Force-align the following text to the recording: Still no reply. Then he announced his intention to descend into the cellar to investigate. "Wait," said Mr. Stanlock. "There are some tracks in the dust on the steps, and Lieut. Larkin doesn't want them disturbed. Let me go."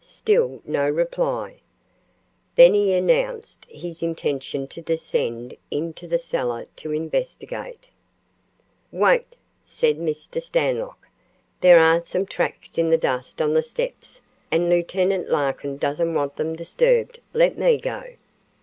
Still 0.03 0.63
no 0.65 0.89
reply. 0.89 1.57
Then 2.55 2.73
he 2.73 2.91
announced 2.91 3.65
his 3.65 4.01
intention 4.01 4.65
to 4.69 4.81
descend 4.81 5.55
into 5.69 6.07
the 6.07 6.17
cellar 6.17 6.65
to 6.77 6.91
investigate. 6.91 7.85
"Wait," 8.91 9.35
said 9.63 9.99
Mr. 9.99 10.41
Stanlock. 10.41 11.07
"There 11.59 11.77
are 11.77 11.99
some 11.99 12.25
tracks 12.25 12.79
in 12.79 12.89
the 12.89 12.97
dust 12.97 13.43
on 13.43 13.53
the 13.53 13.61
steps, 13.61 14.21
and 14.49 14.69
Lieut. 14.69 15.29
Larkin 15.29 15.77
doesn't 15.77 16.15
want 16.15 16.35
them 16.35 16.55
disturbed. 16.55 17.19
Let 17.35 17.55
me 17.59 17.77
go." 17.77 18.15